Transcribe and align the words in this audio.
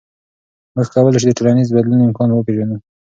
موږ 0.75 0.87
کولی 0.93 1.17
شو 1.21 1.27
د 1.27 1.31
ټولنیز 1.39 1.69
بدلون 1.75 1.99
امکان 2.03 2.29
وپېژنو. 2.31 2.77